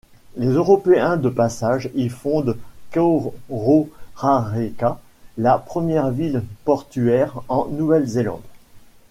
Les 0.35 0.47
Européens 0.47 1.15
de 1.15 1.29
passage 1.29 1.91
y 1.93 2.09
fondent 2.09 2.57
Kororareka, 2.91 4.99
la 5.37 5.59
première 5.59 6.09
ville 6.09 6.41
portuaire 6.65 7.39
en 7.49 7.67
Nouvelle-Zélande. 7.67 8.41